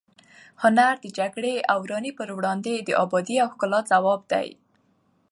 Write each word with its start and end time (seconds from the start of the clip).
هنر 0.61 0.93
د 1.01 1.05
جګړې 1.19 1.55
او 1.71 1.77
ورانۍ 1.85 2.11
پر 2.19 2.29
وړاندې 2.37 2.73
د 2.77 2.89
ابادۍ 3.03 3.35
او 3.43 3.47
ښکلا 3.53 3.79
ځواب 3.91 4.21
دی. 4.31 4.47